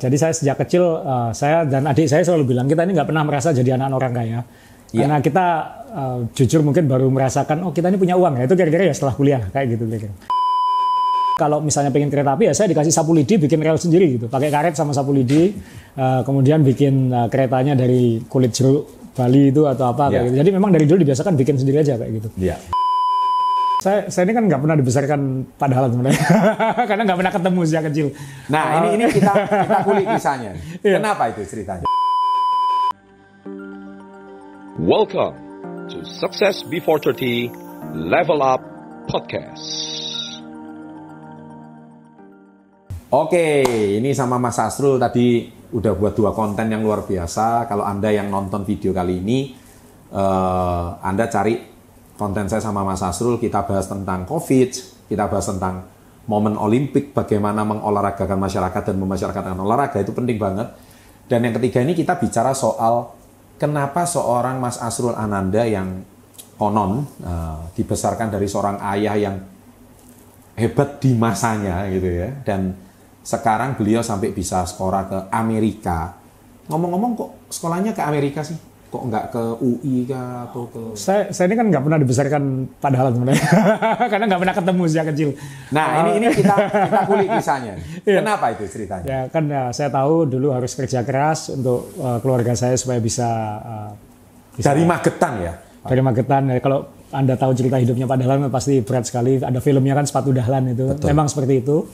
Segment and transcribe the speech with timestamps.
[0.00, 3.24] Jadi saya sejak kecil, uh, saya dan adik saya selalu bilang kita ini nggak pernah
[3.28, 4.40] merasa jadi anak orang kaya.
[4.90, 5.04] Ya.
[5.04, 5.46] Karena kita
[5.92, 8.48] uh, jujur mungkin baru merasakan, oh kita ini punya uang ya.
[8.48, 10.16] Itu kira-kira ya setelah kuliah kayak gitu kira-kira.
[11.36, 14.26] Kalau misalnya pengen kereta api ya saya dikasih sapu lidi bikin rel sendiri gitu.
[14.32, 15.52] Pakai karet sama sapu lidi,
[16.00, 20.24] uh, kemudian bikin uh, keretanya dari kulit jeruk Bali itu atau apa ya.
[20.24, 20.36] kayak gitu.
[20.40, 22.28] Jadi memang dari dulu dibiasakan bikin sendiri aja kayak gitu.
[22.40, 22.56] Ya.
[23.80, 25.20] Saya, saya ini kan nggak pernah dibesarkan
[25.56, 26.26] padahal sebenarnya,
[26.88, 28.06] karena nggak pernah ketemu sejak kecil.
[28.52, 29.32] Nah uh, ini ini kita
[29.64, 30.52] kita kulik kisahnya.
[30.84, 31.00] Iya.
[31.00, 31.88] Kenapa itu ceritanya?
[34.84, 35.32] Welcome
[35.88, 37.48] to Success Before 30
[37.96, 38.60] Level Up
[39.08, 39.64] Podcast.
[43.16, 43.64] Oke,
[43.96, 47.64] ini sama Mas Asrul tadi udah buat dua konten yang luar biasa.
[47.64, 49.56] Kalau Anda yang nonton video kali ini,
[50.12, 51.69] uh, Anda cari
[52.20, 54.70] konten saya sama Mas Asrul kita bahas tentang COVID,
[55.08, 55.88] kita bahas tentang
[56.28, 60.68] momen Olimpik, bagaimana mengolahragakan masyarakat dan memasyarakatkan olahraga itu penting banget.
[61.24, 63.16] Dan yang ketiga ini kita bicara soal
[63.56, 66.04] kenapa seorang Mas Asrul Ananda yang
[66.60, 69.36] konon uh, dibesarkan dari seorang ayah yang
[70.60, 72.76] hebat di masanya gitu ya dan
[73.24, 76.20] sekarang beliau sampai bisa sekolah ke Amerika.
[76.68, 78.69] Ngomong-ngomong kok sekolahnya ke Amerika sih?
[78.90, 82.42] Kok nggak ke UI kah atau ke saya saya ini kan nggak pernah dibesarkan
[82.82, 83.46] padahal sebenarnya.
[84.12, 85.28] Karena nggak pernah ketemu sejak kecil.
[85.70, 87.74] Nah uh, ini ini kita kita kulik kisahnya.
[88.02, 88.18] Iya.
[88.26, 89.06] kenapa itu ceritanya?
[89.06, 93.30] Ya kan ya, saya tahu dulu harus kerja keras untuk uh, keluarga saya supaya bisa,
[93.62, 93.90] uh,
[94.58, 95.52] bisa dari Magetan ya?
[95.86, 96.58] Dari Magetan ya.
[96.58, 99.38] Kalau anda tahu cerita hidupnya Pak Dahlan pasti berat sekali.
[99.38, 100.90] Ada filmnya kan sepatu Dahlan itu.
[100.90, 101.06] Betul.
[101.14, 101.86] memang seperti itu.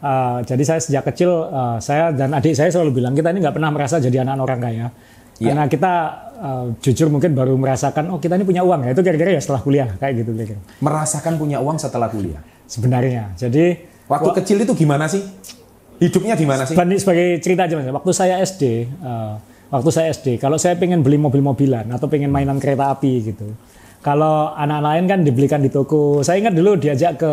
[0.00, 3.52] Uh, jadi saya sejak kecil uh, saya dan adik saya selalu bilang kita ini nggak
[3.52, 4.88] pernah merasa jadi anak orang kaya
[5.40, 5.56] Ya.
[5.56, 5.92] Karena kita
[6.36, 9.64] uh, jujur mungkin baru merasakan oh kita ini punya uang ya itu kira-kira ya setelah
[9.64, 10.60] kuliah kayak gitu kira-kira.
[10.84, 12.44] Merasakan punya uang setelah kuliah.
[12.68, 13.32] Sebenarnya.
[13.40, 15.24] Jadi waktu kecil itu gimana sih?
[15.96, 16.76] Hidupnya gimana sih?
[16.76, 17.88] Sebagai cerita aja mas.
[17.88, 19.34] Waktu saya SD, uh, eh,
[19.72, 23.56] waktu saya SD, kalau saya pengen beli mobil-mobilan atau pengen mainan kereta api gitu.
[24.04, 26.20] Kalau anak lain kan dibelikan di toko.
[26.20, 27.32] Saya ingat dulu diajak ke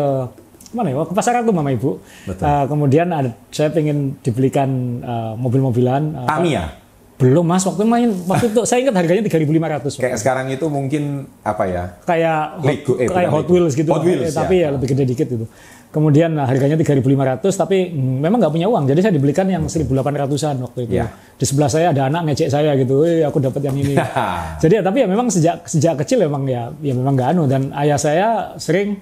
[0.68, 2.00] mana ya ke pasar aku mama ibu.
[2.28, 6.24] Uh, kemudian ada, saya pengen dibelikan uh, mobil-mobilan.
[6.24, 6.87] Uh, Tamiya.
[7.18, 9.98] Belum mas, waktu main waktu itu saya ingat harganya 3.500.
[9.98, 11.82] Kayak sekarang itu mungkin apa ya?
[12.06, 14.38] Kayak Lego, eh, kayak Hot Wheels gitu, Hot Wheels, eh, ya.
[14.38, 15.46] tapi ya lebih gede dikit itu.
[15.90, 18.86] Kemudian nah, harganya 3.500 tapi hmm, memang nggak punya uang.
[18.86, 20.94] Jadi saya dibelikan yang 1.800-an waktu itu.
[20.94, 21.10] Ya.
[21.10, 23.98] Di sebelah saya ada anak ngecek saya gitu, "Eh, aku dapat yang ini."
[24.62, 27.74] Jadi ya tapi ya memang sejak sejak kecil memang ya ya memang nggak anu dan
[27.82, 28.94] ayah saya sering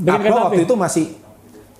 [0.00, 1.06] bikin waktu itu masih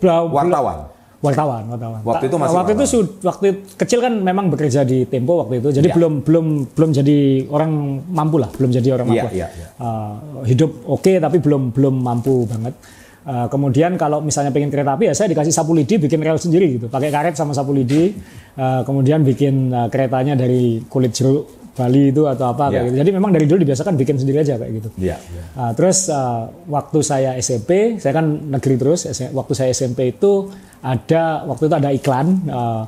[0.05, 0.93] wartawan
[1.25, 2.85] wartawan wartawan waktu itu masih waktu itu
[3.25, 3.47] waktu
[3.81, 5.95] kecil kan memang bekerja di Tempo waktu itu jadi ya.
[5.97, 6.47] belum belum
[6.77, 7.19] belum jadi
[7.49, 7.71] orang
[8.13, 9.69] mampu lah belum jadi orang mampu ya, ya.
[9.81, 12.77] Uh, hidup oke okay, tapi belum belum mampu banget
[13.25, 16.77] uh, kemudian kalau misalnya pengen kereta api ya saya dikasih sapu lidi bikin rel sendiri
[16.77, 18.13] gitu pakai karet sama sapu lidi
[18.61, 22.73] uh, kemudian bikin uh, keretanya dari kulit jeruk Bali itu atau apa yeah.
[22.79, 22.97] kayak gitu.
[23.03, 24.89] Jadi memang dari dulu dibiasakan bikin sendiri aja kayak gitu.
[24.95, 25.47] Yeah, yeah.
[25.59, 29.11] Uh, terus uh, waktu saya SMP, saya kan negeri terus.
[29.11, 30.55] Waktu saya SMP itu
[30.85, 32.85] ada waktu itu ada iklan uh,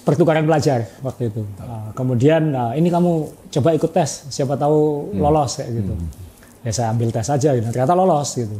[0.00, 1.44] pertukaran pelajar waktu itu.
[1.60, 5.20] Uh, kemudian uh, ini kamu coba ikut tes, siapa tahu hmm.
[5.20, 5.92] lolos kayak gitu.
[5.92, 6.08] Hmm.
[6.64, 7.68] Ya saya ambil tes aja, gitu.
[7.68, 8.56] ternyata lolos gitu.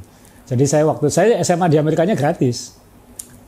[0.49, 2.77] Jadi saya waktu saya SMA di Amerikanya gratis.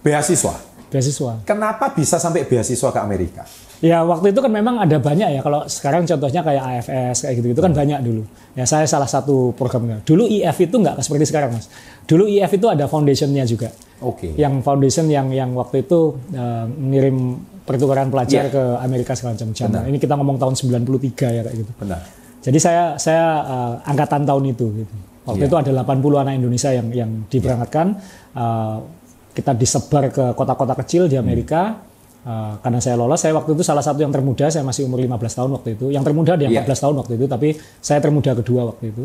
[0.01, 0.57] Beasiswa.
[0.91, 1.47] Beasiswa.
[1.47, 3.47] Kenapa bisa sampai beasiswa ke Amerika?
[3.81, 5.41] Ya waktu itu kan memang ada banyak ya.
[5.41, 8.23] Kalau sekarang contohnya kayak AFS kayak gitu itu kan banyak dulu.
[8.53, 10.05] Ya saya salah satu programnya.
[10.05, 11.73] Dulu IF itu nggak seperti sekarang mas.
[12.05, 13.73] Dulu IF itu ada foundationnya juga.
[14.05, 14.29] Oke.
[14.29, 14.33] Okay.
[14.37, 18.53] Yang foundation yang yang waktu itu uh, mengirim pertukaran pelajar yeah.
[18.53, 19.55] ke Amerika segala macam.
[19.89, 21.73] Ini kita ngomong tahun 93 ya kayak gitu.
[21.81, 22.01] Benar.
[22.41, 24.95] Jadi saya saya uh, angkatan tahun itu gitu.
[25.25, 25.51] Waktu yeah.
[25.53, 27.97] itu ada 80 anak Indonesia yang yang diberangkatkan.
[28.37, 29.00] Uh,
[29.31, 31.63] kita disebar ke kota-kota kecil di Amerika.
[31.77, 31.89] Hmm
[32.21, 35.41] Uh, karena saya lolos, saya waktu itu salah satu yang termuda, saya masih umur 15
[35.41, 35.87] tahun waktu itu.
[35.89, 36.69] Yang termuda dia yeah.
[36.69, 37.49] 14 tahun waktu itu, tapi
[37.81, 39.05] saya termuda kedua waktu itu.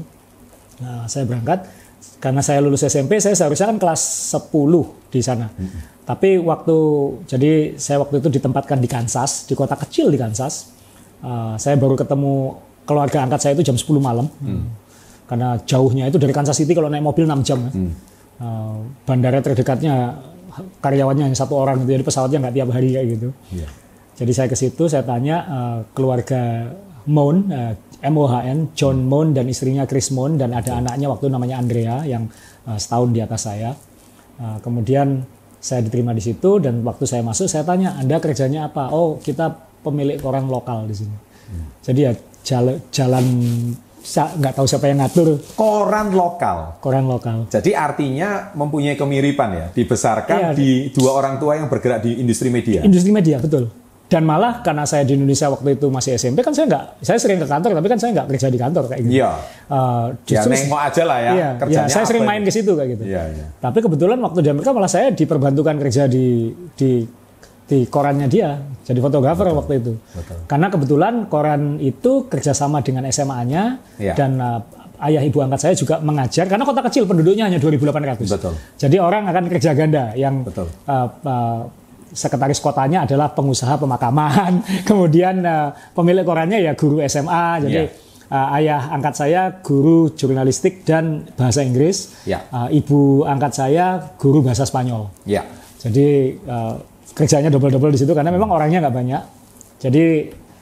[0.84, 1.64] Nah, saya berangkat,
[2.20, 4.52] karena saya lulus SMP, saya seharusnya kan kelas 10
[5.08, 5.48] di sana.
[5.48, 5.82] Mm -hmm.
[6.04, 6.78] Tapi waktu,
[7.24, 10.76] jadi saya waktu itu ditempatkan di Kansas, di kota kecil di Kansas.
[11.24, 14.28] Uh, saya baru ketemu keluarga angkat saya itu jam 10 malam.
[14.44, 14.68] Mm.
[15.32, 17.64] Karena jauhnya itu dari Kansas City kalau naik mobil 6 jam.
[17.72, 17.96] Mm.
[18.36, 20.20] Uh, bandara terdekatnya
[20.84, 23.30] karyawannya hanya satu orang gitu jadi pesawatnya nggak tiap hari kayak gitu.
[23.52, 23.72] Yeah.
[24.16, 26.72] jadi saya ke situ saya tanya uh, keluarga
[27.06, 31.62] Moon uh, eh, MOHN John Moon dan istrinya Chris Moon dan ada anaknya waktu namanya
[31.62, 32.28] Andrea yang
[32.66, 33.72] uh, setahun di atas saya.
[34.36, 35.24] Uh, kemudian
[35.62, 38.92] saya diterima di situ dan waktu saya masuk saya tanya anda kerjanya apa?
[38.92, 39.54] Oh kita
[39.86, 41.18] pemilik koran lokal di sini.
[41.46, 41.70] Hmm.
[41.86, 42.12] jadi ya
[42.90, 43.26] jalan
[44.06, 46.78] nggak tahu siapa yang ngatur Koran lokal.
[46.78, 47.50] koran lokal.
[47.50, 50.50] Jadi artinya mempunyai kemiripan ya, dibesarkan Iya.
[50.54, 52.86] di dua orang tua yang bergerak di industri media.
[52.86, 53.68] Industri media betul.
[54.06, 57.42] Dan malah karena saya di Indonesia waktu itu masih SMP kan saya nggak, saya sering
[57.42, 59.18] ke kantor tapi kan saya nggak kerja di kantor kayak gitu.
[59.18, 59.32] Iya.
[59.34, 62.48] Ya justru nengok aja lah ya, iya, kerjanya iya, saya sering main itu.
[62.48, 63.04] ke situ kayak gitu.
[63.10, 63.46] Iya, iya.
[63.58, 67.02] Tapi kebetulan waktu di Amerika malah saya diperbantukan kerja di di
[67.66, 68.54] di korannya dia,
[68.86, 69.94] jadi fotografer waktu itu.
[70.14, 70.38] betul.
[70.46, 74.14] Karena kebetulan koran itu kerjasama dengan SMA-nya Iya.
[74.14, 74.62] dan uh,
[75.02, 78.30] ayah ibu angkat saya juga mengajar karena kota kecil penduduknya hanya 2.800.
[78.30, 78.54] Betul.
[78.78, 80.70] Jadi orang akan kerja ganda yang Betul.
[80.86, 81.60] uh, uh,
[82.08, 87.66] sekretaris kotanya adalah pengusaha pemakaman, kemudian uh, pemilik korannya ya guru SMA.
[87.66, 87.92] Jadi Iya.
[88.32, 92.14] uh, ayah angkat saya guru jurnalistik dan bahasa Inggris.
[92.24, 92.46] Iya.
[92.54, 95.10] Uh, ibu angkat saya guru bahasa Spanyol.
[95.26, 95.44] Ya.
[95.82, 96.80] Jadi uh,
[97.16, 99.24] kerjanya double-double di situ karena memang orangnya nggak banyak.
[99.80, 100.04] Jadi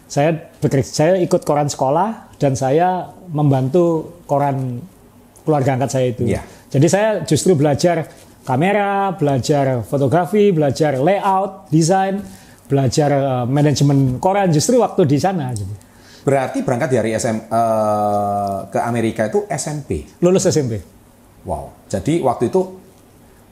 [0.05, 0.29] saya
[0.61, 4.77] bekerja, saya ikut koran sekolah dan saya membantu koran
[5.41, 6.23] keluarga angkat saya itu.
[6.29, 6.45] Iya.
[6.69, 8.05] Jadi saya justru belajar
[8.45, 12.21] kamera, belajar fotografi, belajar layout, desain,
[12.69, 15.49] belajar uh, manajemen koran justru waktu di sana.
[15.57, 15.73] Gitu.
[16.23, 20.07] Berarti berangkat dari SM eh, ke Amerika itu SMP.
[20.23, 20.79] Lulus SMP.
[21.44, 21.91] Wow.
[21.91, 22.79] Jadi waktu itu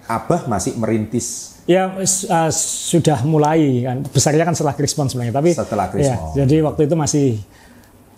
[0.08, 2.52] Abah masih merintis Ya uh,
[2.92, 6.32] sudah mulai kan besarnya kan setelah Krismon sebenarnya tapi Setelah ya, Krismon.
[6.44, 7.28] jadi waktu itu masih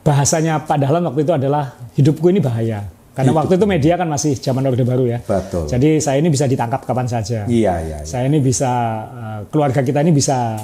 [0.01, 2.83] bahasanya Pak Dahlan waktu itu adalah hidupku ini bahaya
[3.13, 3.39] karena Hidup.
[3.45, 5.21] waktu itu media kan masih zaman Orde Baru ya.
[5.21, 5.69] Betul.
[5.69, 7.45] Jadi saya ini bisa ditangkap kapan saja.
[7.45, 8.09] Iya, iya, iya.
[8.09, 8.71] Saya ini bisa
[9.05, 10.57] uh, keluarga kita ini bisa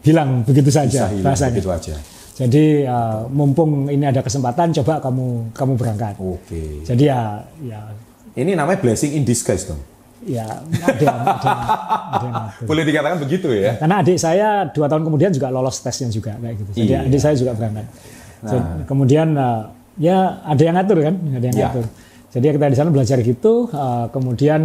[0.00, 1.52] hilang begitu Bisa saja hilang bahasanya.
[1.52, 1.94] begitu aja.
[2.32, 6.14] Jadi uh, mumpung ini ada kesempatan coba kamu kamu berangkat.
[6.16, 6.80] Oke.
[6.80, 7.80] Jadi ya ya
[8.32, 9.76] Ini namanya blessing in disguise dong.
[10.24, 11.64] Ya ada yang- ada yang-
[12.12, 12.64] ada yang ngatur.
[12.66, 13.72] Boleh dikatakan begitu ya?
[13.76, 16.70] Karena adik saya dua tahun kemudian juga lolos tesnya juga kayak gitu.
[16.74, 16.98] Jadi Iya.
[17.06, 17.86] adik saya juga berangkat.
[18.42, 21.62] Jadi, kemudian uh, ya ada yang ngatur kan, ada yang Ya.
[21.70, 21.84] ngatur.
[22.32, 23.52] Jadi kita di sana belajar gitu.
[23.70, 24.60] uh, kemudian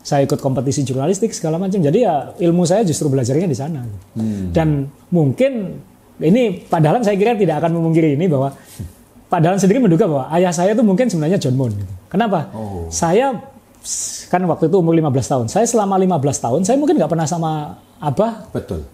[0.00, 1.82] saya ikut kompetisi jurnalistik segala macam.
[1.82, 3.82] Jadi ya ilmu saya justru belajarnya di sana.
[4.14, 4.54] Hmm.
[4.54, 5.82] Dan mungkin
[6.16, 8.54] ini padahal saya kira tidak akan memungkiri ini bahwa
[9.26, 11.74] Pak Dahlan sendiri menduga bahwa ayah saya itu mungkin sebenarnya John Moon.
[11.74, 11.90] gitu.
[12.06, 12.46] Kenapa?
[12.54, 12.86] Oh.
[12.86, 13.34] Saya
[14.26, 15.46] kan waktu itu umur 15 tahun.
[15.46, 17.50] Saya selama 15 tahun saya mungkin nggak pernah sama
[17.96, 18.84] abah Betul.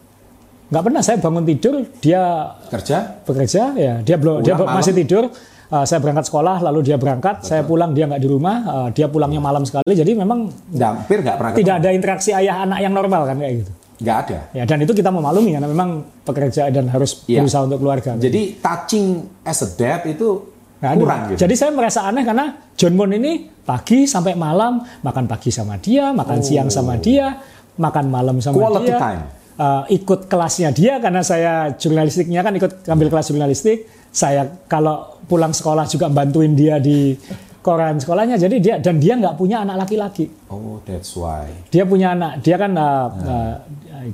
[0.69, 2.23] nggak pernah saya bangun tidur dia
[2.69, 3.21] Kerja?
[3.23, 5.03] bekerja ya dia belum dia Pulang masih malam?
[5.05, 5.25] tidur
[5.73, 9.09] Uh, saya berangkat sekolah lalu dia berangkat saya pulang dia nggak di rumah uh, dia
[9.09, 13.25] pulangnya malam sekali jadi memang hampir nggak pernah tidak ada interaksi ayah anak yang normal
[13.25, 13.73] kan kayak gitu.
[14.05, 14.39] Nggak ada.
[14.53, 15.91] ya dan itu kita memaklumi karena memang
[16.29, 17.41] pekerja dan harus Iya.
[17.41, 19.07] berusaha untuk keluarga Jadi touching
[19.49, 20.52] as a dad itu
[20.83, 20.99] Nggak ada.
[20.99, 21.39] kurang gitu.
[21.47, 26.11] Jadi saya merasa aneh karena John Moon ini pagi sampai malam makan pagi sama dia,
[26.11, 27.39] makan siang sama dia,
[27.79, 28.67] makan malam sama Oh.
[28.67, 28.99] Quality dia.
[28.99, 29.23] time.
[29.53, 33.87] Uh, ikut kelasnya dia karena saya jurnalistiknya kan ikut ambil kelas jurnalistik.
[34.11, 37.15] Saya kalau pulang sekolah juga bantuin dia di
[37.63, 38.35] koran sekolahnya.
[38.35, 40.27] Jadi dia dan dia nggak punya anak laki-laki.
[40.51, 41.47] Oh, that's why.
[41.71, 43.55] Dia punya anak, dia kan uh, uh,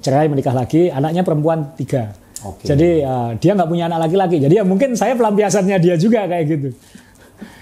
[0.04, 2.12] cerai menikah lagi, anaknya perempuan tiga.
[2.46, 2.64] Oke.
[2.66, 4.38] Jadi uh, dia nggak punya anak laki-laki.
[4.38, 6.68] Jadi ya mungkin saya pelampiasannya dia juga kayak gitu.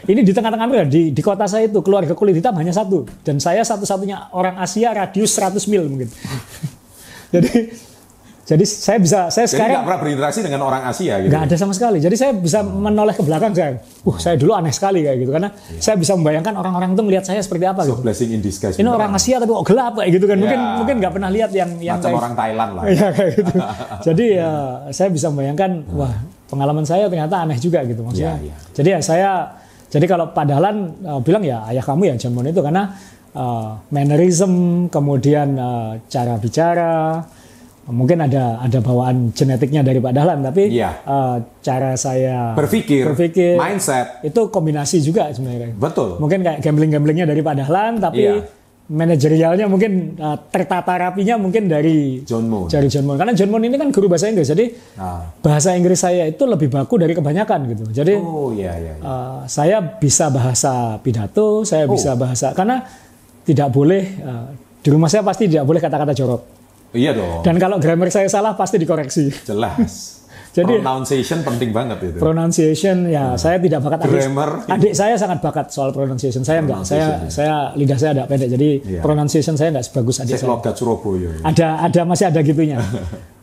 [0.07, 3.05] Ini di tengah-tengah Amerika, di, di kota saya itu keluarga kulit hitam hanya satu.
[3.27, 6.09] Dan saya satu-satunya orang Asia radius 100 mil mungkin.
[7.35, 7.75] jadi
[8.47, 11.35] jadi saya bisa, saya Jadi sekarang nggak pernah berinteraksi dengan orang Asia gitu.
[11.35, 11.99] nggak ada sama sekali.
[11.99, 13.83] Jadi saya bisa menoleh ke belakang saya.
[14.07, 17.43] Uh, saya dulu aneh sekali kayak gitu karena saya bisa membayangkan orang-orang itu melihat saya
[17.43, 18.07] seperti apa So gitu.
[18.07, 18.79] blessing in disguise.
[18.79, 20.39] Ini orang Asia tapi kok gelap kayak gitu kan.
[20.39, 20.75] Mungkin Ya.
[20.79, 22.83] mungkin nggak pernah lihat yang yang macam kayak- orang Thailand lah.
[22.87, 23.53] Iya kayak gitu.
[24.07, 24.51] Jadi ya
[24.95, 26.15] saya bisa membayangkan wah
[26.47, 28.39] pengalaman saya ternyata aneh juga gitu maksudnya.
[28.39, 28.57] Iya, iya.
[28.71, 29.31] Jadi ya saya
[29.87, 32.95] jadi kalau Pak Dahlan uh, bilang ya ayah kamu ya John Moon itu karena
[33.35, 34.53] uh, mannerism
[34.87, 37.27] kemudian uh, cara bicara
[37.87, 40.91] mungkin ada ada bawaan genetiknya dari Pak Dahlan tapi Iya.
[41.03, 44.21] uh, cara saya Berpikir, berpikir mindset.
[44.23, 45.71] itu kombinasi juga sebenarnya.
[45.73, 46.19] Betul.
[46.19, 48.43] Mungkin kayak gambling-gamblingnya dari Pak Dahlan, tapi Iya.
[48.87, 52.67] manajerialnya mungkin uh, tertata rapinya mungkin dari John Moon.
[52.67, 53.15] dari John Moon.
[53.15, 55.27] Karena John Moon ini kan guru bahasa Inggris, jadi Ah.
[55.39, 57.85] bahasa Inggris saya itu lebih baku dari kebanyakan gitu.
[57.93, 58.95] Jadi Oh iya iya.
[58.95, 59.03] iya.
[59.03, 61.93] uh, saya bisa bahasa pidato, saya Oh.
[61.93, 62.83] bisa bahasa karena
[63.43, 66.43] tidak boleh uh, di rumah saya pasti tidak boleh kata-kata jorok.
[66.97, 67.41] Iya dong.
[67.43, 69.29] Dan kalau grammar saya salah pasti dikoreksi.
[69.45, 70.17] Jelas.
[70.57, 72.17] Jadi- pronunciation penting banget itu.
[72.17, 74.65] Pronunciation ya saya tidak bakat Grammar.
[74.67, 78.49] adik saya sangat bakat soal pronunciation saya enggak saya Pronunciation, saya lidah saya agak pendek
[78.51, 79.01] jadi Iya.
[79.01, 81.29] pronunciation saya enggak sebagus adik Saya saya Surabaya.
[81.29, 81.41] ya.
[81.45, 82.81] ada ada masih ada gitunya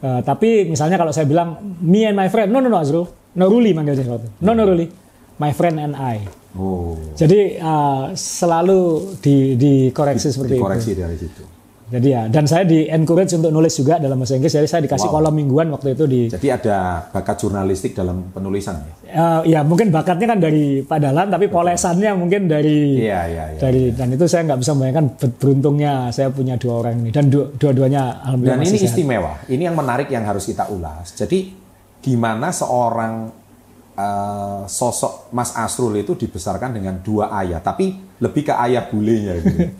[0.03, 3.45] Eh, tapi misalnya kalau saya bilang me and my friend no no no Azrul no
[3.45, 4.36] Ruli manggil dia waktu itu.
[4.41, 4.89] no no Ruli
[5.38, 6.17] my friend and I
[6.53, 6.98] Oh.
[7.13, 8.81] jadi eh, selalu
[9.17, 11.41] di dikoreksi seperti Dikoreksi itu dari situ.
[11.86, 14.52] Jadi ya, dan saya di encourage untuk nulis juga dalam bahasa Inggris.
[14.52, 15.16] Jadi saya dikasih Wow.
[15.20, 16.22] kolom mingguan waktu itu di.
[16.28, 18.94] Jadi ada bakat jurnalistik dalam penulisan ya?
[19.06, 22.98] eh, ya mungkin bakatnya kan dari Pak Dahlan, tapi polesannya mungkin dari.
[23.00, 23.60] Iya, iya, iya.
[23.60, 27.28] dari dan itu saya nggak bisa membayangkan ber- beruntungnya saya punya dua orang ini dan
[27.28, 28.90] dua- dua-duanya alhamdulillah Dan masih ini sehat.
[28.92, 29.32] istimewa.
[29.46, 31.13] Ini yang menarik yang harus kita ulas.
[31.13, 31.52] Jadi
[32.00, 33.30] gimana seorang
[33.94, 39.60] eh, sosok Mas Asrul itu dibesarkan dengan dua ayah, tapi lebih ke ayah bulenya gitu.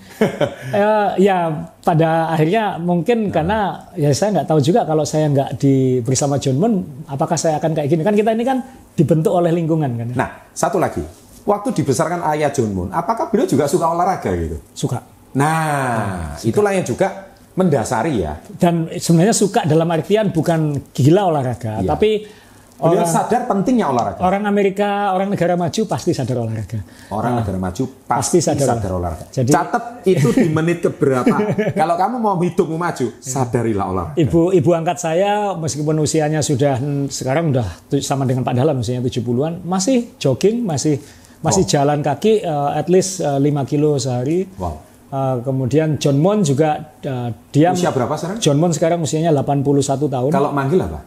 [0.74, 3.60] Eh, ya pada akhirnya mungkin karena
[3.94, 6.74] ya saya nggak tahu juga kalau saya nggak di bersama John Moon
[7.06, 8.58] apakah saya akan kayak gini kan kita ini kan
[8.92, 10.16] dibentuk oleh lingkungan kan ya.
[10.16, 11.02] nah, satu lagi.
[11.44, 14.58] Waktu dibesarkan ayah John Moon, apakah beliau juga suka olahraga gitu?
[14.74, 18.34] suka Nah, itulah yang juga mendasari ya.
[18.58, 21.90] dan sebenarnya suka dalam artian bukan gila olahraga Iya.
[21.90, 22.26] tapi
[22.74, 24.20] Beliau orang sadar pentingnya olahraga.
[24.20, 27.84] orang Amerika orang negara maju pasti sadar olahraga Orang negara maju.
[28.04, 29.26] Pasti pasti, sadar sadar, olahraga.
[29.30, 31.32] Jadi- Catat itu di menit keberapa.
[31.72, 34.14] Kalau kamu mau hidupmu maju, sadarilah olahraga.
[34.16, 38.76] Ibu ibu angkat saya meskipun usianya sudah hmm, sekarang udah tu- sama dengan Pak Dahlan
[38.76, 40.98] usianya 70-an masih jogging masih
[41.40, 41.70] masih Wow.
[41.70, 44.44] jalan kaki eh, at least eh, 5 kilo sehari.
[44.56, 44.82] Wow.
[45.08, 48.38] Eh, kemudian John Mon juga eh, dia Usia berapa sekarang?
[48.40, 49.62] John Mon sekarang usianya 81
[50.10, 50.30] tahun.
[50.30, 51.00] Kalau manggil apa?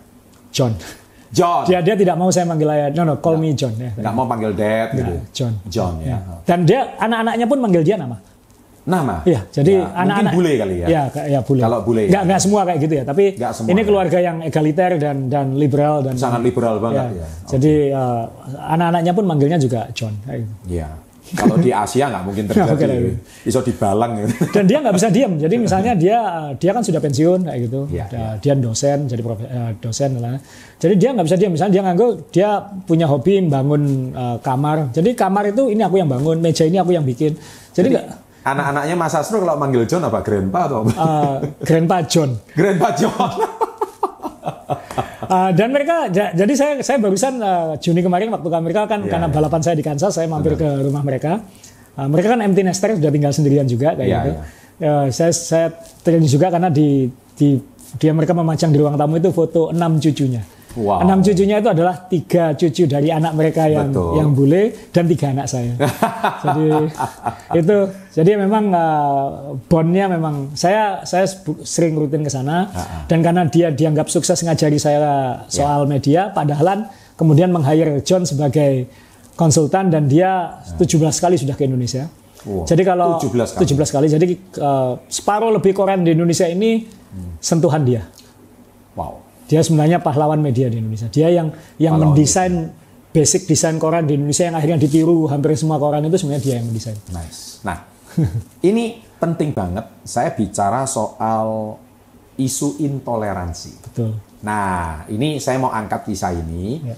[0.49, 0.73] John.
[1.33, 1.63] John.
[1.67, 2.89] Dia dia tidak mau saya manggil ayah.
[2.93, 3.91] No no, call me John ya.
[3.95, 5.13] Nggak mau panggil dad gitu.
[5.13, 5.53] Ya, John.
[5.67, 6.19] John ya.
[6.47, 8.17] Dan dia anak-anaknya pun manggil dia nama.
[8.87, 9.19] Nama.
[9.27, 10.87] Iya, jadi Ya, anak-anak mungkin bule kali ya.
[10.87, 11.59] Iya, ya bule.
[11.59, 12.11] Kalau bule ya.
[12.15, 13.87] Nggak, nggak semua kayak gitu ya, tapi semua ini ya.
[13.91, 17.27] keluarga yang egaliter dan dan liberal dan Sangat liberal banget Ya, ya.
[17.51, 18.23] Jadi eh,
[18.63, 20.15] anak-anaknya pun manggilnya juga John.
[20.23, 20.55] kayak gitu.
[20.71, 20.89] Iya.
[21.35, 23.11] Kalau di Asia nggak mungkin Nggak mungkin, terjadi.
[23.43, 24.31] Bisa dibalang gitu.
[24.53, 25.33] Dan dia nggak bisa diam.
[25.35, 26.19] Jadi misalnya dia
[26.55, 27.81] dia kan sudah pensiun kayak gitu.
[27.89, 30.39] Iya, Dia- Dia dosen, jadi profe- eh, dosen lah.
[30.77, 31.51] Jadi dia nggak bisa diam.
[31.51, 32.49] Misalnya dia nganggur, dia
[32.85, 34.93] punya hobi bangun eh, kamar.
[34.93, 37.35] Jadi kamar itu ini aku yang bangun, meja ini aku yang bikin.
[37.73, 38.07] Jadi nggak
[38.47, 40.23] Anak-anaknya Mas Asro kalau manggil John apa?
[40.23, 40.93] Grandpa atau apa?
[40.95, 42.39] eh, Grandpa John.
[42.55, 43.66] Grandpa John.
[45.27, 49.01] Uh, dan mereka ja- jadi saya saya barusan uh, Juni kemarin waktu ke Amerika kan
[49.01, 51.43] Iya, karena balapan saya di Kansas saya mampir ke rumah mereka.
[51.93, 54.33] Uh, mereka kan empty nester sudah tinggal sendirian juga kayak Iya, gitu.
[54.33, 54.43] iya.
[54.77, 55.67] Uh, saya saya
[56.01, 57.59] training juga karena di di
[57.97, 60.43] dia mereka memajang di ruang tamu itu foto enam cucunya.
[60.77, 61.01] Wow.
[61.01, 64.13] Enam cucunya itu adalah tiga cucu dari anak mereka yang Betul.
[64.21, 65.73] yang bule dan tiga anak saya.
[66.45, 66.69] jadi
[67.57, 67.77] itu
[68.13, 71.25] jadi memang uh, bondnya memang saya saya
[71.65, 72.69] sering rutin ke sana
[73.09, 78.85] dan karena dia dianggap sukses ngajari saya soal media, Pak Dahlan kemudian meng-hire John sebagai
[79.33, 82.09] konsultan dan dia 17 kali sudah ke Indonesia.
[82.47, 83.65] Wow, Jadi kalau 17 kali.
[83.67, 84.27] 17 kali, jadi
[84.63, 86.87] uh, separuh lebih koran di Indonesia ini
[87.43, 88.07] sentuhan dia.
[88.95, 89.26] Wow.
[89.47, 91.07] Dia sebenarnya pahlawan media di Indonesia.
[91.11, 92.55] Dia yang yang Pahlawan mendesain
[93.15, 96.67] basic desain koran di Indonesia yang akhirnya ditiru hampir semua koran itu sebenarnya dia yang
[96.69, 96.99] mendesain.
[97.15, 97.65] Nice.
[97.65, 97.87] Nah,
[98.69, 99.87] ini penting banget.
[100.05, 101.81] Saya bicara soal
[102.37, 103.73] isu intoleransi.
[103.89, 104.13] Betul.
[104.45, 106.85] Nah, ini saya mau angkat kisah ini.
[106.85, 106.97] Ya.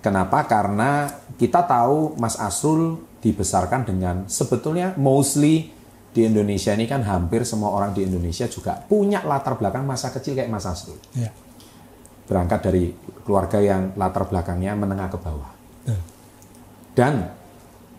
[0.00, 0.46] Kenapa?
[0.48, 5.74] Karena kita tahu Mas Asrul dibesarkan dengan sebetulnya mostly
[6.14, 10.38] di Indonesia ini kan hampir semua orang di Indonesia juga punya latar belakang masa kecil
[10.38, 10.96] kayak Mas Asrul.
[11.12, 11.34] Ya.
[12.28, 12.92] Berangkat dari
[13.24, 15.50] keluarga yang latar belakangnya menengah ke bawah.
[15.82, 15.98] Betul.
[16.92, 17.14] Dan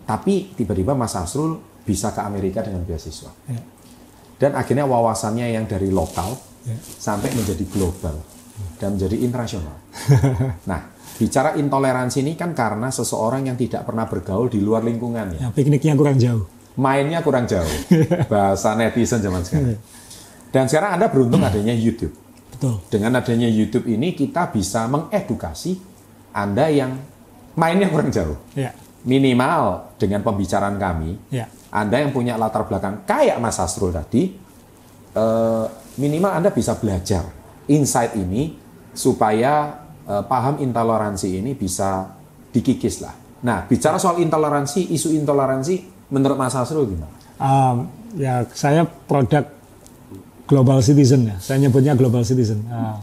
[0.06, 3.30] tapi tiba-tiba Mas Asrul bisa ke Amerika dengan beasiswa.
[3.50, 3.62] Ya.
[4.40, 6.76] Dan akhirnya wawasannya yang dari lokal Ya.
[6.76, 8.20] sampai menjadi global
[8.78, 9.80] dan menjadi internasional.
[10.70, 15.40] nah, bicara intoleransi ini kan karena seseorang yang tidak pernah bergaul di luar lingkungannya.
[15.40, 16.44] Ya, pikniknya kurang jauh.
[16.76, 17.64] Mainnya kurang jauh.
[18.32, 19.80] Bahasa netizen zaman sekarang.
[20.52, 22.12] Dan sekarang Anda beruntung adanya YouTube.
[22.60, 22.76] Betul.
[22.92, 25.80] Dengan adanya YouTube ini kita bisa mengedukasi
[26.36, 26.92] Anda yang
[27.56, 28.36] mainnya kurang jauh.
[28.52, 28.76] Ya.
[29.08, 31.48] Minimal dengan pembicaraan kami, Ya.
[31.72, 34.36] Anda yang punya latar belakang kayak Mas Asrul tadi,
[35.16, 37.24] eh, minimal Anda bisa belajar
[37.72, 38.60] insight ini
[38.92, 42.12] supaya eh, paham intoleransi ini bisa
[42.52, 43.16] dikikis lah.
[43.40, 47.16] Nah, bicara soal intoleransi, isu intoleransi, menurut Mas Asrul gimana?
[47.40, 47.88] Um,
[48.20, 49.48] ya saya produk
[50.50, 51.38] global citizen ya.
[51.38, 52.66] Saya nyebutnya global citizen.
[52.66, 52.98] Uh,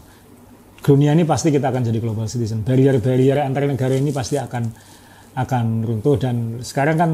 [0.83, 2.67] dunia ini pasti kita akan jadi global citizen.
[2.67, 4.67] Barrier-barrier antar negara ini pasti akan
[5.37, 7.11] akan runtuh dan sekarang kan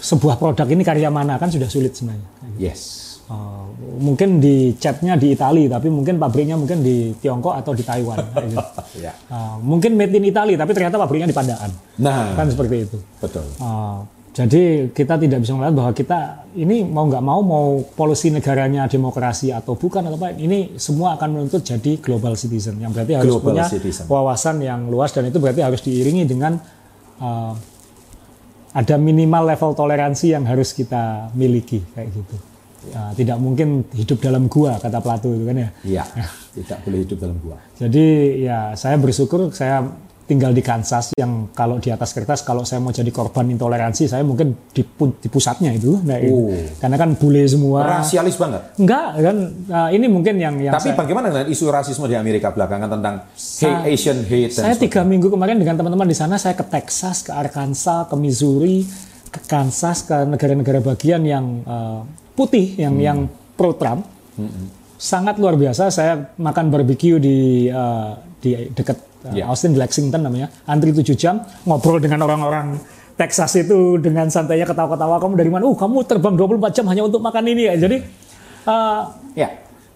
[0.00, 2.26] sebuah produk ini karya mana kan sudah sulit sebenarnya.
[2.58, 3.06] Yes.
[3.30, 3.70] Uh,
[4.02, 8.18] mungkin di catnya di Italia, tapi mungkin pabriknya mungkin di Tiongkok atau di Taiwan.
[8.50, 8.58] gitu.
[9.30, 11.70] Uh, mungkin made in Italy, tapi ternyata pabriknya di Pandaan.
[12.02, 12.98] Nah, Kan seperti itu.
[13.22, 13.46] betul.
[13.62, 18.86] Uh, jadi kita tidak bisa melihat bahwa kita ini mau nggak mau mau polusi negaranya
[18.86, 23.26] demokrasi atau bukan atau apa ini semua akan menuntut jadi global citizen yang berarti harus
[23.26, 24.06] Global punya citizen.
[24.06, 26.62] wawasan yang luas dan itu berarti harus diiringi dengan
[27.18, 27.54] uh,
[28.70, 32.36] ada minimal level toleransi yang harus kita miliki kayak gitu.
[32.94, 35.68] uh, tidak mungkin hidup dalam gua kata Plato itu kan ya.
[35.82, 36.04] Iya,
[36.54, 37.58] tidak boleh hidup dalam gua.
[37.82, 38.06] Jadi
[38.46, 39.90] ya saya bersyukur saya
[40.30, 44.22] tinggal di Kansas yang kalau di atas kertas kalau saya mau jadi korban intoleransi saya
[44.22, 44.86] mungkin di,
[45.18, 45.98] di pusatnya itu.
[46.06, 46.22] Nah.
[46.30, 46.54] Oh.
[46.78, 47.82] Karena kan bule semua.
[47.98, 48.62] Rasialis banget.
[48.78, 52.54] Enggak kan uh, ini mungkin yang yang Tapi saya, bagaimana dengan isu rasisme di Amerika
[52.54, 56.54] belakangan tentang Sa- hate, Asian hate saya tiga minggu kemarin dengan teman-teman di sana saya
[56.54, 58.86] ke Texas, ke Arkansas, ke Missouri,
[59.34, 62.06] ke Kansas, ke negara-negara bagian yang uh,
[62.38, 63.02] putih, yang Hmm.
[63.02, 63.18] yang
[63.58, 64.06] pro Trump.
[65.00, 65.88] Sangat luar biasa.
[65.88, 69.48] Saya makan barbecue di uh, di dekat uh, Ya.
[69.48, 70.52] Austin, di Lexington namanya.
[70.68, 72.76] Antri 7 jam, ngobrol dengan orang-orang
[73.16, 75.16] Texas itu dengan santainya ketawa-ketawa.
[75.16, 75.64] Kamu dari mana?
[75.64, 77.74] Uh, kamu terbang 24 jam hanya untuk makan ini ya.
[77.80, 77.96] Jadi
[78.64, 79.02] uh,
[79.32, 79.48] Ya,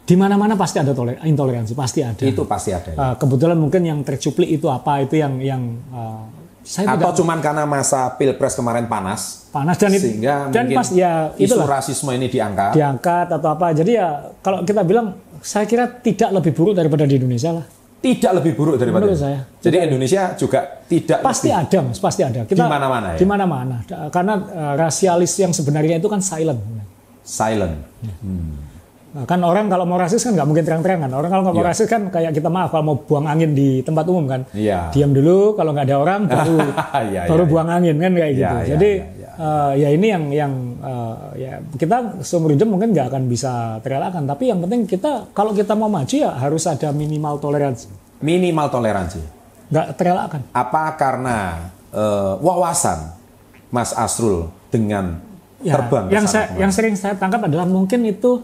[0.04, 2.20] di mana-mana pasti ada toler- intoleransi, pasti ada.
[2.20, 2.88] itu pasti ada.
[2.88, 2.96] ya.
[2.96, 6.24] Uh, kebetulan mungkin yang tercuplik itu apa itu yang yang uh,
[6.64, 10.88] saya Atau tidak cuman karena masa pilpres kemarin panas, panas dan sehingga dan mungkin pas
[10.90, 12.72] ya isu itulah rasisme ini diangkat.
[12.72, 13.70] diangkat atau apa.
[13.70, 14.08] Jadi ya
[14.40, 17.66] kalau kita bilang saya kira tidak lebih buruk daripada di Indonesia lah.
[18.00, 19.44] Tidak lebih buruk daripada Menurut saya.
[19.60, 22.40] Jadi Indonesia juga tidak Pasti lebih- ada, Mas, pasti ada.
[22.44, 23.16] Kita Di mana-mana ya?
[23.16, 23.76] Di mana-mana.
[23.80, 26.60] Da- Karena uh, rasialis yang sebenarnya itu kan silent.
[27.24, 27.76] silent.
[28.04, 28.16] Nah,
[29.22, 31.06] kan orang kalau mau rasis kan nggak mungkin terang-terangan.
[31.06, 31.70] Orang kalau nggak mau Iya.
[31.70, 34.42] rasis kan kayak kita maaf kalau mau buang angin di tempat umum kan.
[34.50, 34.90] Iya.
[34.90, 36.56] Diam dulu kalau nggak ada orang baru
[37.14, 38.56] Iya, baru iya, buang angin kan kayak Iya, gitu.
[38.58, 39.30] iya, Jadi iya, iya.
[39.38, 40.52] eh, ya ini yang yang
[40.82, 44.26] eh, ya kita seumur hidup mungkin nggak akan bisa terelakkan.
[44.26, 47.86] Tapi yang penting kita kalau kita mau maju ya harus ada minimal toleransi.
[48.18, 49.22] Minimal toleransi.
[49.70, 50.40] Nggak terelakkan.
[50.50, 53.14] Apa karena eh, wawasan
[53.70, 55.22] Mas Asrul dengan
[55.64, 58.36] Ya, terbang yang saya, yang sering saya tangkap adalah mungkin itu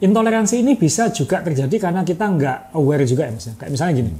[0.00, 3.56] intoleransi ini bisa juga terjadi karena kita nggak aware juga ya misalnya.
[3.60, 4.10] Kayak misalnya gini,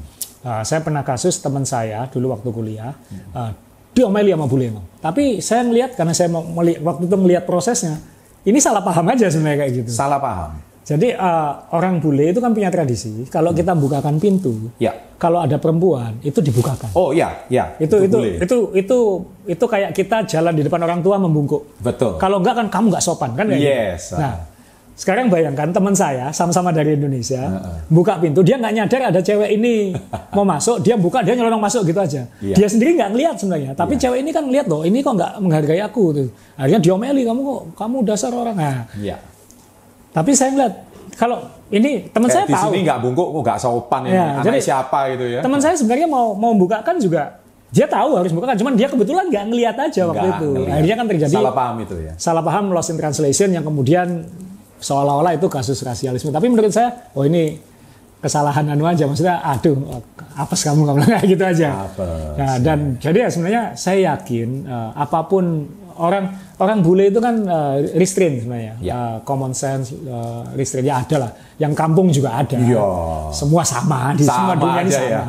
[0.44, 2.92] uh, saya pernah kasus teman saya dulu waktu kuliah,
[3.32, 3.50] uh,
[3.90, 4.86] diomeli sama bule emang.
[5.00, 7.98] Tapi saya ngelihat karena saya mau meli- waktu itu melihat prosesnya,
[8.44, 9.90] ini salah paham aja sebenarnya kayak gitu.
[9.90, 10.52] salah paham.
[10.80, 14.90] Jadi uh, orang bule itu kan punya tradisi, kalau kita bukakan pintu, Ya.
[15.22, 16.90] kalau ada perempuan itu dibukakan.
[16.98, 17.78] Oh ya, ya.
[17.78, 18.42] itu itu boleh.
[18.42, 18.98] itu itu
[19.46, 21.78] itu kayak kita jalan di depan orang tua membungkuk.
[21.78, 22.18] Betul.
[22.18, 24.10] Kalau enggak kan kamu nggak sopan kan kayak Yes.
[24.10, 24.18] gitu.
[24.18, 24.34] Nah,
[25.00, 27.40] sekarang bayangkan teman saya sama-sama dari Indonesia
[27.88, 29.96] buka pintu dia nggak nyadar ada cewek ini
[30.36, 32.28] mau masuk dia buka dia nyelonong masuk gitu aja.
[32.38, 32.54] Iya.
[32.54, 35.80] Dia sendiri nggak ngelihat sebenarnya tapi cewek ini kan lihat loh ini kok nggak menghargai
[35.80, 36.28] aku tuh.
[36.54, 38.52] Akhirnya diomeli kamu kok kamu dasar orang.
[38.54, 39.16] Nah, Iya.
[40.10, 40.74] tapi saya ngeliat
[41.16, 42.68] kalau ini teman saya di tahu.
[42.68, 44.12] sini nggak bungkuk, kok nggak sopan ini.
[44.12, 45.40] Ya, Anak jadi- siapa gitu ya?
[45.40, 49.44] Teman saya sebenarnya mau mau membukakan juga dia tahu harus bukakan cuman dia kebetulan nggak
[49.46, 50.48] ngelihat aja waktu Nggak itu.
[50.52, 50.74] ngeliat.
[50.74, 52.12] Akhirnya kan terjadi Salah paham itu ya.
[52.16, 54.26] salah paham lost in translation yang kemudian
[54.80, 56.28] seolah-olah itu kasus rasialisme.
[56.28, 57.60] Tapi menurut saya, oh ini
[58.18, 59.04] kesalahan anu aja.
[59.04, 59.76] Maksudnya, aduh,
[60.36, 61.68] apes kamu kamu kayak gitu aja.
[61.88, 65.68] Apes, Nah, dan jadi ya sebenarnya saya yakin eh, apa pun
[66.00, 68.92] orang orang bule itu kan eh, restrain sebenarnya, Ya.
[68.92, 71.30] Eh, common sense, eh, restrain ya ada lah.
[71.56, 72.56] Yang kampung juga ada.
[72.56, 72.80] Iya.
[73.32, 75.08] Semua sama di semua Sama dunia ini sama.
[75.08, 75.22] ya.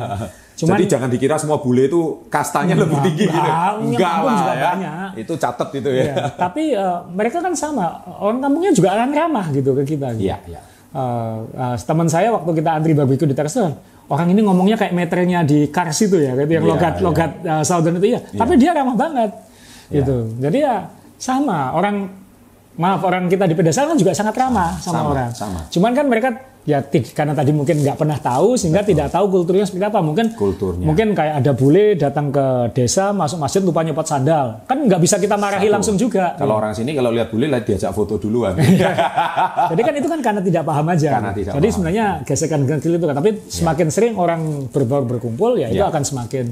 [0.62, 3.34] Cuman Jadi jangan dikira semua bule itu kastanya lebih Enggak, tinggi gitu.
[3.34, 4.62] enggak, yang Enggak lah juga ya.
[4.62, 5.10] banyak.
[5.18, 6.04] Itu catat itu ya.
[6.06, 7.86] Ya, tapi eh, mereka kan sama.
[8.22, 10.14] Orang kampungnya juga akan ramah gitu ke kita.
[10.14, 10.30] Gitu.
[10.30, 10.60] Iya, iya.
[10.92, 13.74] Eh, eh, teman saya waktu kita antri barbecue di Texas,
[14.06, 17.02] orang ini ngomongnya kayak meternya di Cars itu ya, gitu yang Iya, logat iya.
[17.02, 18.20] logat eh, Southern itu ya.
[18.22, 19.30] Tapi dia ramah banget,
[19.90, 20.30] gitu.
[20.38, 20.86] Jadi ya
[21.18, 22.21] sama orang
[22.74, 25.30] maaf orang kita di pedesaan kan juga sangat ramah sama, Sama, orang.
[25.32, 25.60] sama.
[25.68, 26.28] Cuman kan mereka
[26.62, 29.98] ya karena tadi mungkin nggak pernah tahu sehingga tidak tahu kulturnya seperti apa.
[29.98, 30.80] Mungkin Kulturnya.
[30.82, 35.16] mungkin kayak ada bule datang ke desa masuk masjid lupa nyopot sandal, kan nggak bisa
[35.16, 35.74] kita marahi Satu.
[35.74, 36.32] langsung juga.
[36.34, 38.54] Kalau orang sini kalau lihat bule lah diajak foto duluan.
[38.56, 41.10] Jadi kan itu kan karena tidak paham aja.
[41.12, 41.74] Karena tidak Jadi paham.
[41.76, 43.16] sebenarnya gesekan kecil itu kan.
[43.18, 45.90] Tapi semakin sering orang berbaur berkumpul ya itu Ya.
[45.90, 46.46] akan semakin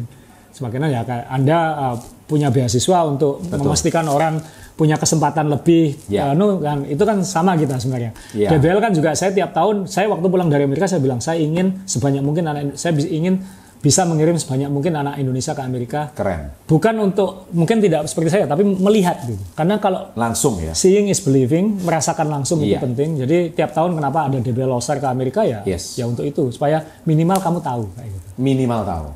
[0.51, 4.43] semakin ya kayak Anda uh, punya beasiswa untuk memastikan orang
[4.81, 6.27] punya kesempatan lebih Ya.
[6.27, 8.17] uh, nu, kan itu kan sama kita sebenarnya.
[8.33, 8.49] Ya.
[8.49, 11.85] DBL kan juga saya tiap tahun saya waktu pulang dari Amerika saya bilang saya ingin
[11.85, 13.45] sebanyak mungkin anak saya ingin
[13.81, 16.53] bisa mengirim sebanyak mungkin anak Indonesia ke Amerika Keren.
[16.69, 19.41] bukan untuk mungkin tidak seperti saya tapi melihat gitu.
[19.53, 20.73] Karena kalau Langsung ya.
[20.73, 22.81] Seeing is believing, merasakan langsung itu Iya.
[22.81, 23.17] penting.
[23.21, 25.65] Jadi tiap tahun kenapa ada DBL Losar ke Amerika ya?
[25.65, 25.97] Yes.
[25.97, 28.29] Ya untuk itu supaya minimal kamu tahu kayak gitu.
[28.37, 29.07] Minimal tahu.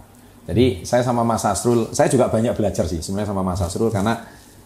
[0.44, 4.16] Jadi saya sama Mas Asrul, saya juga banyak belajar sih sebenarnya sama Mas Asrul karena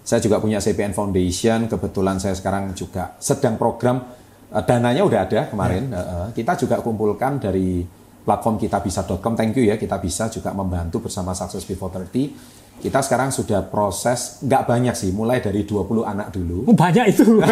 [0.08, 1.68] saya juga punya CPN Foundation.
[1.68, 4.00] Kebetulan saya sekarang juga sedang program
[4.48, 5.92] eh, dananya udah ada kemarin.
[5.92, 7.84] Eh, eh, kita juga kumpulkan dari
[8.24, 9.36] platform kitabisa.com.
[9.36, 12.56] Thank you ya, kita bisa juga membantu bersama Success Before 30.
[12.78, 16.70] Kita sekarang sudah proses nggak banyak sih, mulai dari 20 anak dulu.
[16.70, 17.42] Oh, banyak itu.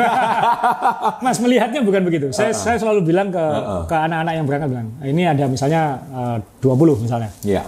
[1.27, 2.31] Mas melihatnya bukan begitu.
[2.31, 3.45] Saya saya selalu bilang ke
[3.91, 7.29] ke anak-anak yang berangkat bilang, ini ada misalnya eh, 20 misalnya.
[7.43, 7.67] Ya,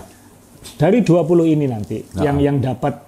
[0.79, 1.27] Dari 20
[1.59, 3.08] ini nanti yang yang dapat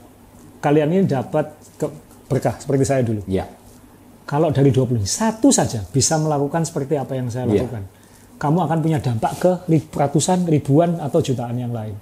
[0.61, 1.93] kalian ini dapat ke-
[2.25, 3.25] berkah seperti saya dulu.
[3.27, 3.43] ya,
[4.23, 7.65] kalau dari 20 satu saja bisa melakukan seperti apa yang saya Iya.
[7.65, 7.83] lakukan,
[8.37, 9.51] kamu akan punya dampak ke
[9.91, 11.97] ratusan, ribuan atau jutaan yang lain.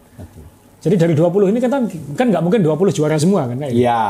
[0.79, 1.71] Jadi dari 20 ini kan
[2.15, 3.75] kan nggak mungkin 20 juara semua kan kayak.
[3.75, 4.03] Iya.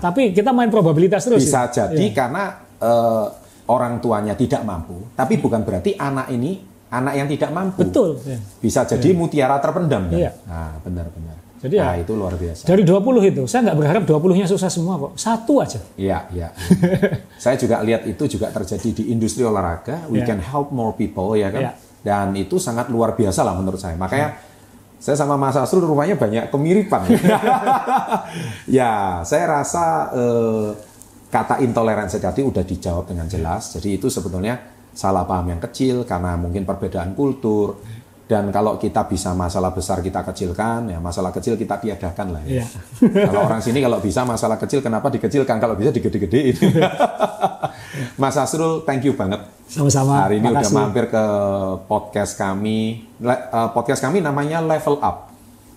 [0.00, 1.42] Tapi kita main probabilitas terus.
[1.42, 1.84] Bisa ya.
[1.84, 2.16] jadi Iya.
[2.16, 2.42] karena
[2.74, 3.26] eh,
[3.66, 7.82] orang tuanya tidak mampu, tapi bukan berarti anak ini anak yang tidak mampu.
[7.82, 8.16] Betul.
[8.22, 8.38] ya.
[8.56, 10.16] Bisa jadi mutiara terpendam kan?
[10.16, 10.30] Iya.
[10.44, 11.36] Nah, benar-benar.
[11.64, 12.68] Jadi ya- nah, itu luar biasa.
[12.68, 15.16] Dari 20 itu, saya nggak berharap 20-nya sukses semua kok.
[15.16, 15.80] Satu aja.
[15.96, 16.52] Iya, iya.
[17.40, 20.04] Saya juga lihat itu juga terjadi di industri olahraga.
[20.06, 20.28] We Iya.
[20.28, 21.60] can help more people ya kan.
[21.60, 21.72] Iya.
[22.04, 23.96] Dan itu sangat luar biasa lah menurut saya.
[23.96, 24.36] Makanya
[25.00, 27.08] saya sama Mas Asrul rupanya banyak kemiripan.
[28.78, 30.68] ya, saya rasa eh,
[31.28, 33.72] kata intoleransi tadi udah dijawab dengan jelas.
[33.72, 34.60] Jadi itu sebetulnya
[34.92, 37.80] salah paham yang kecil karena mungkin perbedaan kultur.
[38.24, 42.64] Dan kalau kita bisa masalah besar kita kecilkan, ya masalah kecil kita tiadakan lah ya.
[42.64, 42.66] Iya.
[43.28, 45.60] kalau orang sini kalau bisa masalah kecil kenapa dikecilkan?
[45.60, 46.56] Kalau bisa digede-gedein.
[48.20, 49.44] Mas Asrul, thank you banget.
[49.68, 50.24] Sama-sama.
[50.24, 50.72] Hari ini udah Makasih.
[50.72, 51.24] mampir ke
[51.84, 53.04] podcast kami.
[53.20, 55.28] Eh, podcast kami namanya Level Up.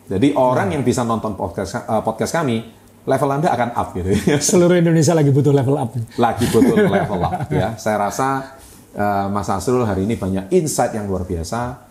[0.08, 2.64] Jadi orang yang bisa nonton podcast eh, podcast kami,
[3.04, 4.12] level Anda akan up gitu.
[4.56, 5.92] Seluruh Indonesia lagi butuh level up.
[6.16, 7.76] Lagi betul level up ya.
[7.76, 8.56] Saya rasa
[8.96, 11.87] eh, Mas Asrul hari ini banyak insight yang luar biasa.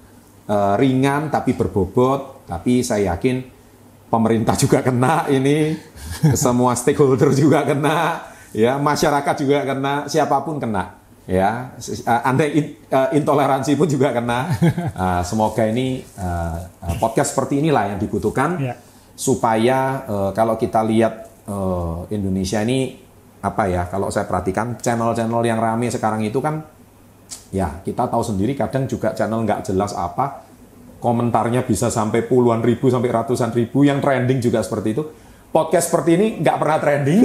[0.46, 3.42] Eh, ringan tapi berbobot, tapi saya yakin
[4.06, 5.74] pemerintah juga kena ini,
[6.38, 8.22] semua stakeholder juga kena,
[8.54, 11.74] ya masyarakat juga kena, siapa pun kena, ya.
[11.82, 14.54] Eh, Anda in- eh, intoleransi pun juga kena.
[14.94, 16.06] Eh, semoga ini
[17.02, 18.78] podcast seperti inilah yang dibutuhkan Ya.
[19.18, 21.26] supaya kalau kita lihat
[22.06, 22.94] Indonesia ini
[23.42, 23.90] apa ya?
[23.90, 26.62] Kalau saya perhatikan channel-channel yang rame sekarang itu kan
[27.54, 30.46] ya kita tahu sendiri kadang juga channel nggak jelas apa
[30.98, 35.02] komentarnya bisa sampai puluhan ribu sampai ratusan ribu yang trending juga seperti itu
[35.54, 37.20] podcast seperti ini nggak pernah trending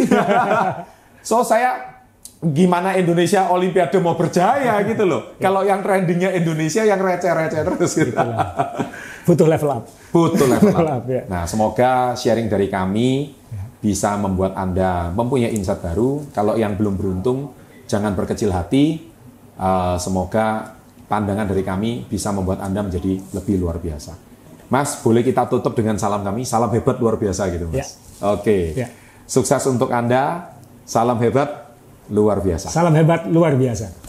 [1.29, 2.01] so saya
[2.41, 8.17] gimana Indonesia Olimpiade mau berjaya gitu loh kalau yang trendingnya Indonesia yang receh-receh terus gitu
[9.21, 9.83] Butuh level up.
[10.09, 10.97] Betul level up.
[10.97, 11.21] up, ya.
[11.29, 13.37] Nah, semoga sharing dari kami
[13.81, 16.25] bisa membuat Anda mempunyai insight baru.
[16.33, 17.53] Kalau yang belum beruntung,
[17.85, 19.10] jangan berkecil hati.
[19.59, 20.77] Eh, semoga
[21.11, 24.15] pandangan dari kami bisa membuat Anda menjadi lebih luar biasa.
[24.71, 26.47] Mas, boleh kita tutup dengan salam kami?
[26.47, 27.99] Salam hebat luar biasa gitu, Mas.
[28.23, 28.71] Oke.
[28.71, 28.87] Ya.
[29.27, 30.55] Sukses untuk Anda.
[30.87, 31.75] Salam hebat
[32.07, 32.71] luar biasa.
[32.71, 34.00] Salam hebat luar biasa.